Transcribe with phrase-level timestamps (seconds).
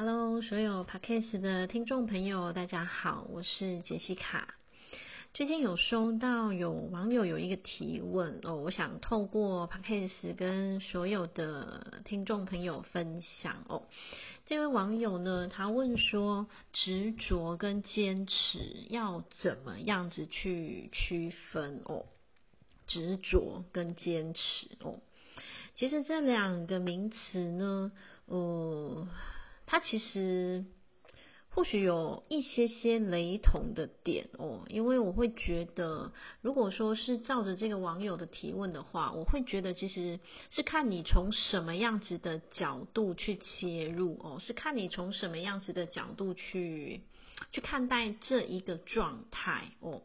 [0.00, 4.54] Hello，所有 Podcast 的听众朋友，大家好，我是杰西卡。
[5.34, 13.88] 最近有收到有网友有一个提问哦，我想透过 Podcast 跟所有的听众朋友分享哦。
[14.46, 22.06] 这位网友呢，他问说，执着跟坚持要怎么样子去区分哦？
[22.86, 25.00] 执着跟坚持哦，
[25.74, 27.90] 其实这两个名词呢，
[28.26, 29.08] 呃。
[29.70, 30.64] 它其实
[31.50, 40.20] 或许有一些些雷同的点哦，因为我会觉得，如果说是照着这个网友的提问的话，我会觉得其实
[40.50, 47.02] 是看你从什么样子的角度去切入哦，是看你从什么样子的角度去
[47.52, 50.00] 去看待这一个状态哦。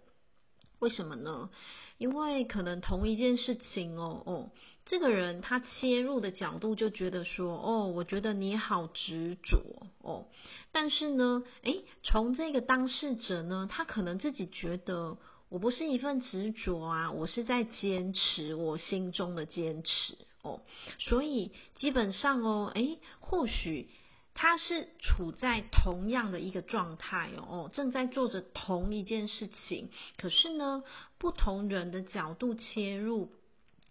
[0.80, 1.50] 为什么呢？
[1.98, 4.52] 因为可能同一件事情哦哦。
[4.86, 10.28] 这个人他切入的角度就觉得说，哦，我觉得你好执着哦。
[10.73, 15.17] 但是呢，诶，从这个当事者呢，他可能自己觉得
[15.48, 20.61] 我不是一份执着啊，我是在坚持我心中的坚持哦。
[21.00, 23.89] 所以基本上哦，诶，或许
[24.34, 30.84] 他是处在同样的一个状态哦，正在做着同一件事情，可是呢，
[31.17, 33.31] 不同人的角度切入，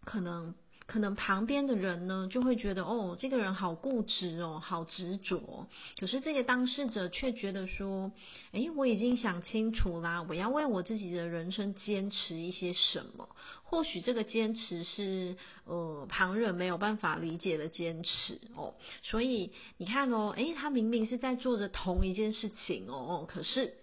[0.04, 0.54] 可能。
[0.86, 5.68] 可能旁边的人呢，就会觉得哦，这个人好固执哦，好执着。
[5.98, 8.12] 可是这个当事者却觉得说，
[8.52, 13.28] 诶，我已经想清楚啦，我要为我自己的人生坚持一些什么。
[13.64, 18.74] 或许这个坚持是呃旁人没有办法理解的坚持哦。
[19.02, 23.74] 所以你看哦，诶，他明明是在做着同一件事情哦，可是。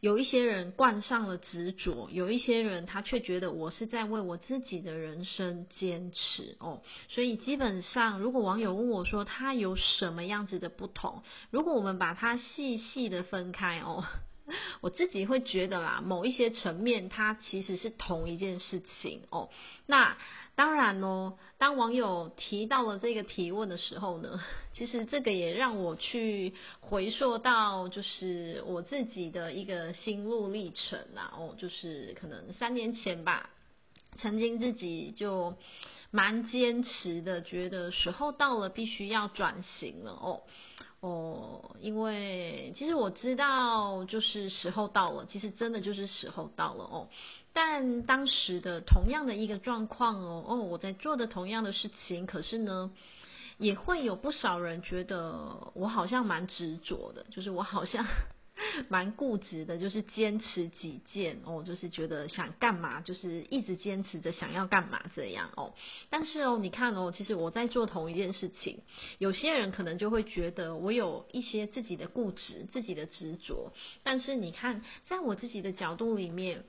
[0.00, 6.82] 有一些人惯上了执着，有一些人他却觉得我是在为我自己的人生坚持哦。
[7.08, 14.04] 所以基本上，如果网友问我说他有什么样子的不同，如果我们把它细细的分开哦。
[14.80, 19.48] 我自己会觉得啦，某一些层面，它其实是同一件事情哦。
[19.86, 20.16] 那
[20.54, 24.42] 当然哦，当网友提到了这个提问的时候呢，
[24.74, 31.32] 其实这个也让我去回溯到，就是我自己的一个心路历程啦。
[31.36, 33.50] 哦，就是可能三年前吧，
[34.16, 35.54] 曾经自己就
[36.10, 40.40] 蛮坚持的，觉得时候到了，必须要转型了哦。
[41.00, 47.08] 哦，因为其实我知道，就是时候到了，其实真的就是时候到了哦。
[47.52, 52.90] 但当时的同样的一个状况哦，哦，我在做的同样的事情，可是呢，
[53.58, 58.04] 也会有不少人觉得我好像蛮执着的，就是我好像。
[58.88, 65.74] 蛮固执的，就是坚持己见哦，就是觉得想干嘛，就是一直坚持着想要干嘛这样哦。
[66.10, 68.80] 但是哦，你看哦，其实我在做同一件事情，
[69.18, 73.72] 有些人可能就会觉得我有一些自己的固执、自己的执着。
[74.02, 76.64] 但是你看，在我自己的角度里面。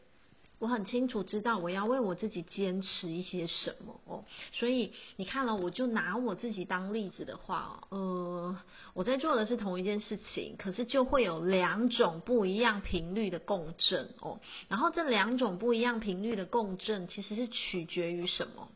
[0.60, 8.58] 我很清楚知道我要为我自己坚持一些什么哦，所以你看了，我就拿我自己当例子的话，呃，
[8.94, 18.68] 我在做的是同一件事情，可是就会有两种不一样频率的共振哦，然后这两种不一样频率的共振其实是取决于什么？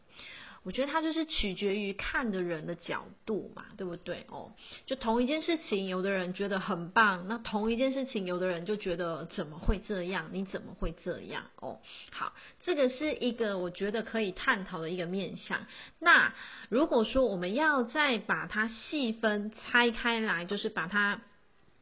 [0.63, 4.53] 我觉得它就是取决于看的人的角度嘛，对不对哦？
[4.85, 10.29] 就同一件事情，有的人觉得很棒，那同一件事情，有的人就觉得怎么会这样？
[10.31, 11.43] 你怎么会这样？
[11.57, 11.79] 哦，
[12.11, 15.67] 好，这个是一个我觉得可以探讨的一个面向。
[15.99, 16.33] 那
[16.69, 21.21] 如果说我们要再把它细分拆开来，就是把它。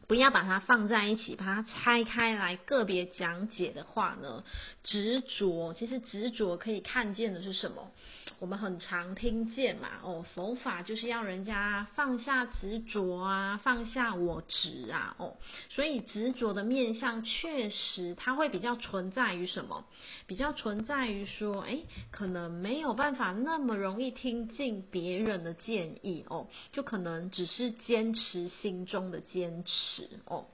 [0.08, 4.44] 不要把它放在一起，把它拆开来个别讲解的话呢，
[4.84, 7.92] 执着其实执着可以看见的是什么？
[8.40, 15.38] 我们很常听见嘛，哦，佛法就是要人家放下执着啊，放下我执啊，哦，
[15.70, 19.86] 所以执着的面向确实它会比较存在于什么？
[20.26, 30.01] 比较存在于说，诶，可能没有办法那么容易听进别人的建议哦，就可能只是坚持心中的坚持。
[30.26, 30.46] 哦，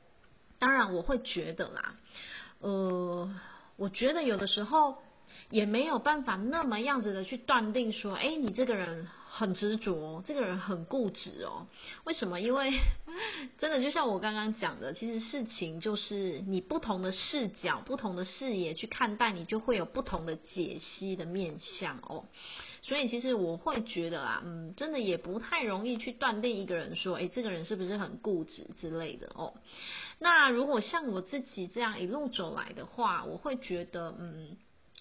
[0.60, 1.96] 当然我会觉得啦，
[2.60, 3.30] 呃，
[3.76, 4.98] 我觉得有的时候
[5.50, 11.68] 也没有办法那么样子的去断定说，哎，你这个人很执着，这个人很固执哦。
[12.06, 12.42] 为什么？
[12.42, 12.80] 因为
[13.60, 22.26] 真的就像我刚刚讲的，其实事情就是你不同的视角、不同的视野去看待，你就会有不同的解析的面向哦。
[22.88, 29.56] 所以其实我会觉得啊，嗯，真的也不太容易去断定一个人说，哎，这个人是不是很固执之类的哦。
[30.20, 34.56] 那如果像我自己这样一路走来的话，我会觉得，嗯，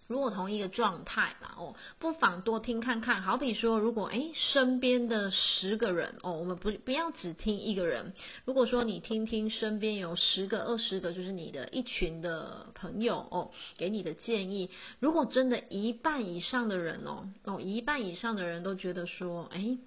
[0.06, 3.22] 如果同一个状态啦，哦，不妨多听看看。
[3.22, 8.12] 好比说，如果诶身边的十个人哦，我们不不要只听一个人。
[8.44, 14.70] 如果说你听听身边有十个、二十个，就是你的一群的朋友哦，给你的建议。
[15.00, 19.78] 如果真的一半以上的人哦，哦，一半以上的人都觉得说，诶，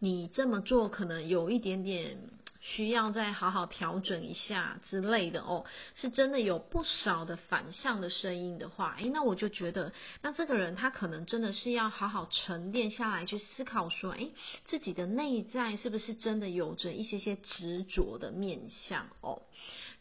[0.00, 2.18] 你这么做可能有一点点。
[2.68, 5.64] 需要再好好调整一下之类的哦，
[5.94, 14.32] 是真的有不少的反向的声音的话，诶，那我就觉得，那这个人他可能真的是要好好沉淀下来去思考说，诶，
[14.64, 19.42] 自己的内在是不是真的有着一些些执着的面向哦？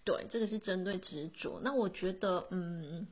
[0.04, 1.62] 对，这个是针对执着。
[1.64, 3.06] 那我觉得，嗯，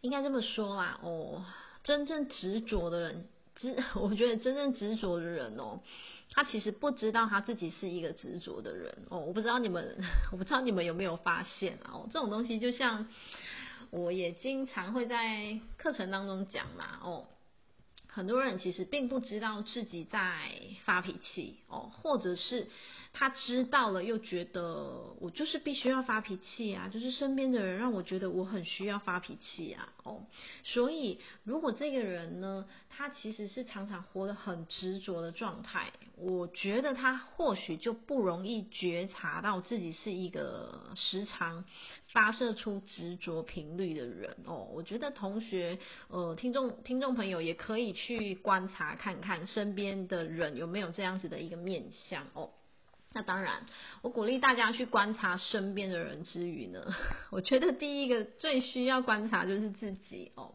[0.00, 1.44] 应该这么说啦，哦，
[1.84, 5.80] 真正执着的人，执， 我觉得真正执着的人哦。
[6.38, 9.98] 他其实不知道他自己是一个执着的人哦，我不知道你们，
[10.30, 13.08] 我不知道你们有没有发现哦，这种东西就像
[13.90, 17.26] 我也经常会在课程当中讲嘛哦，
[18.06, 20.52] 很多人其实并不知道自己在
[20.84, 22.68] 发脾气哦，或者是。
[23.18, 30.22] 他知道了，又觉得我就是必须要发脾气啊，就是身边的人让我觉得我很需要发脾气啊，哦，
[30.62, 41.64] 所以如果这个人呢，他其实是常常活得很执着的状态，我觉得他或许就不容易觉察到自己是一个时常
[42.12, 44.68] 发射出执着频率的人哦。
[44.72, 52.50] 我觉得同学，呃，听众听众朋友也可以去观察看看身边的人有没有这样子的一个面相哦。
[53.12, 53.64] 那当然，
[54.02, 56.94] 我鼓励大家去观察身边的人之余呢，
[57.30, 60.54] 我觉得第一个最需要观察就是自己哦，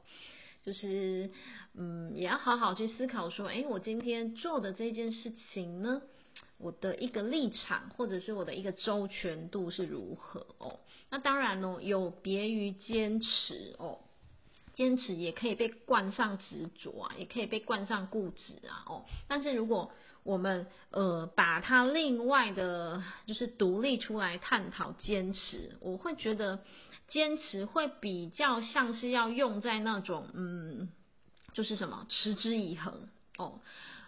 [0.61, 1.31] 就是
[1.73, 6.03] 嗯，也要好好去思考说，诶，我今天做的这件事情呢，
[6.59, 10.79] 我的一个立场或者是我的一个周全度是如何哦。
[11.09, 13.97] 那当然呢，有别于坚持哦，
[14.73, 19.05] 坚持也可以被冠上执着啊，也可以被冠上固执啊哦。
[19.27, 19.91] 但是如果
[20.23, 26.63] 我们呃把它另外的，就是独立出来探讨坚持，我会觉得
[27.09, 30.89] 坚持会比较像是要用在那种嗯，
[31.53, 33.59] 就是什么持之以恒哦，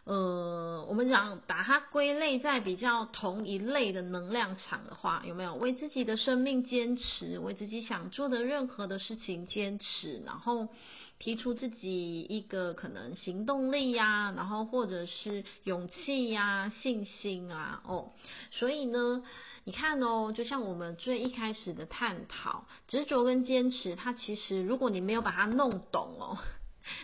[0.05, 10.69] 呃，我们讲把它归类在比较同一类的能量场的话，有没有为自己的生命坚持，为自己想做的任何的事情坚持，然后。
[11.17, 18.11] 提出自己一个可能行动力呀，然后或者是勇气呀、信心啊，哦，
[18.51, 19.23] 所以呢，
[19.63, 26.37] 你看哦，就像我们最一开始的探讨，执着跟坚持，它其实如果你没有把它弄懂哦。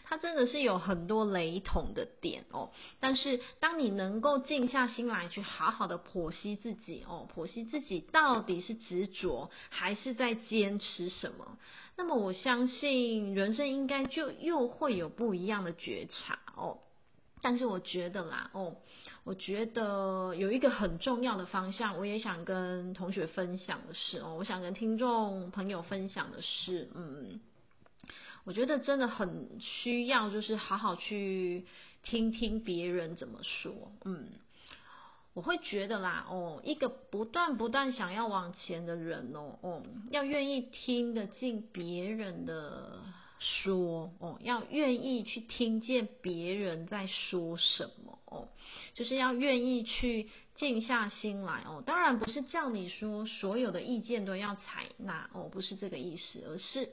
[0.04, 11.57] 它真的是有很多雷同的点哦，但是当你能够静下心来去好好的剖析自己哦，剖析自己到底是执着还是在坚持什么，
[11.98, 16.80] 那么我相信人生应该就又会有不一样的觉察哦。
[17.44, 18.75] 但是我觉得啦哦，
[19.24, 27.39] 我觉得有一个很重要的方向，我也想跟同学分享的是哦，我想跟听众朋友分享的是，嗯。
[28.43, 31.65] 我觉得真的很需要，就是好好去
[32.01, 33.91] 听听别人怎么说。
[34.03, 34.29] 嗯，
[35.33, 43.01] 我会觉得啦，哦，一个不断不断想要往前的人哦，哦，要愿意听得进别人的
[43.39, 48.47] 说，哦，要愿意去听见别人在说什么，哦，
[48.95, 56.89] 就是要愿意去静下心来，哦，当然不是叫你说所有的意见都要采纳，哦，不是这个意思，而是。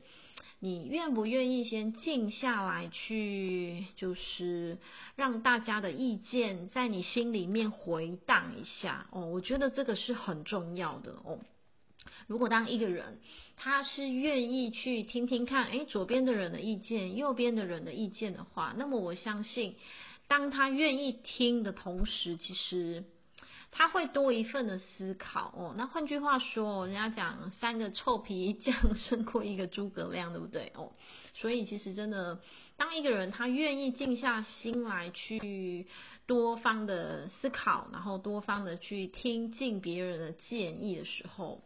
[0.61, 4.79] 你愿不愿意先静下来，去就是
[5.15, 9.27] 让大家的意见在你心里面回荡一下哦？
[9.27, 11.39] 我觉得这个是很重要的哦。
[12.27, 13.21] 如果当一个人
[13.57, 19.77] 他是愿意去听听看，诶，左边的人的意见，右边的人的意见的话，那么我相信，
[20.27, 23.05] 当他愿意听的同时，其实。
[23.71, 25.75] 他会多一份的思考哦。
[25.77, 30.93] 那换句话说，人家讲三个臭皮匠胜过一个诸葛亮，对不对哦？
[31.35, 32.41] 所以其实真的，
[32.77, 35.87] 当一个人他愿意静下心来去
[36.27, 41.63] 多方的思考，然后多方的去听进别人的建议的时候，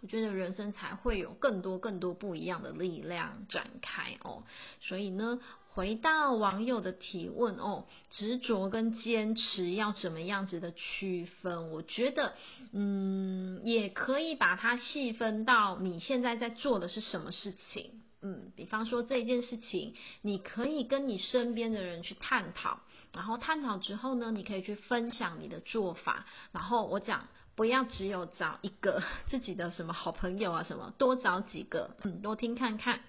[0.00, 4.44] 我觉得人生才会有更多更多不一样的力量展开哦。
[4.80, 5.40] 所以呢。
[5.74, 11.70] 回到网友的提问哦，执着跟坚持要怎么样子的区分？
[11.70, 12.34] 我觉得，
[12.72, 18.02] 嗯，也可以把它细分到你现在在做的是什么事情。
[18.20, 22.80] 嗯，比方说这件事情，你可以跟你身边的人去探讨，
[23.14, 26.26] 然后探讨之后呢，你可以去分享你的做法。
[26.52, 33.00] 然后我讲，不要只有找一个 自己的什么好朋友啊什么，多找几个，嗯，多听看看。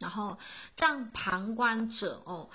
[0.00, 0.38] 然后
[0.76, 2.48] 让旁观者哦，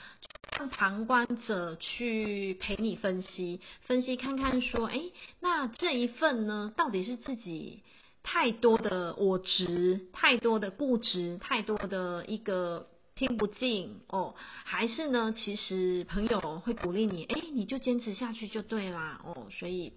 [0.57, 4.99] 让旁观者去陪你分析，分析看看说，哎，
[5.39, 7.83] 那这一份呢，到底是自己
[8.23, 14.33] 太多的我执，太多的固执，太多的一个听不进哦，
[14.63, 19.93] 还是呢，其实朋友会鼓励你，哎，你就坚持下去就对啦哦，所以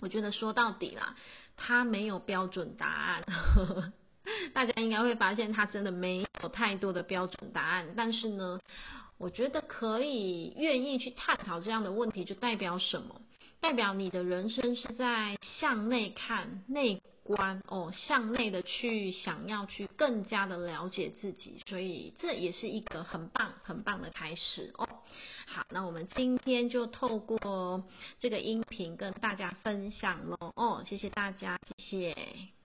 [0.00, 1.16] 我觉得说到底啦，
[1.56, 3.22] 他没有标准答案。
[3.26, 3.92] 呵呵
[4.52, 7.94] 大家应该会发现，他真的没有太多的标准答案。
[7.96, 8.60] 但是呢，
[9.18, 13.20] 我觉得可以愿意去探讨这样的问题，就代表什么？
[13.60, 21.60] 代表你的人生是在向内看、内观哦，向内的去想要去更加的了解自己。
[21.68, 24.88] 所以这也是一个很棒、很棒的开始哦。
[25.46, 27.82] 好，那我们今天就透过
[28.20, 30.52] 这个音频跟大家分享喽。
[30.54, 32.57] 哦，谢谢大家，谢谢。